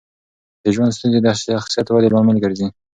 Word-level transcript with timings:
د 0.63 0.65
ژوند 0.75 0.95
ستونزې 0.97 1.19
د 1.21 1.27
شخصیت 1.41 1.87
ودې 1.89 2.09
لامل 2.13 2.37
ګرځي. 2.43 2.67